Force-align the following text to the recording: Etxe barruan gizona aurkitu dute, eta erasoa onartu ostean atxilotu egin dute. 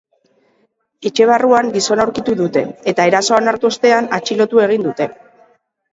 Etxe 1.09 1.27
barruan 1.31 1.69
gizona 1.75 2.07
aurkitu 2.09 2.35
dute, 2.41 2.65
eta 2.93 3.07
erasoa 3.11 3.39
onartu 3.45 3.71
ostean 3.73 4.11
atxilotu 4.19 4.63
egin 4.69 4.87
dute. 4.89 5.09